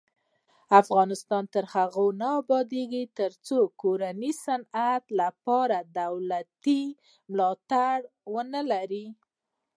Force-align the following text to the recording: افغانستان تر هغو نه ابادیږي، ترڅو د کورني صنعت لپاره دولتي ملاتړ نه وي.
افغانستان 0.81 1.43
تر 1.53 1.63
هغو 1.73 2.05
نه 2.21 2.29
ابادیږي، 2.41 3.03
ترڅو 3.19 3.57
د 3.69 3.71
کورني 3.81 4.31
صنعت 4.45 5.03
لپاره 5.21 5.77
دولتي 5.99 6.81
ملاتړ 7.31 7.95
نه 8.53 8.61
وي. 8.91 9.05